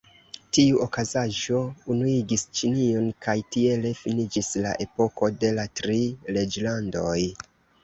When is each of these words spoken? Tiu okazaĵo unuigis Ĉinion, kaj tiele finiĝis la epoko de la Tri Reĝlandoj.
Tiu 0.57 0.77
okazaĵo 0.85 1.59
unuigis 1.95 2.45
Ĉinion, 2.61 3.05
kaj 3.27 3.37
tiele 3.57 3.93
finiĝis 4.01 4.51
la 4.65 4.73
epoko 4.89 5.31
de 5.45 5.55
la 5.61 5.69
Tri 5.83 6.01
Reĝlandoj. 6.35 7.17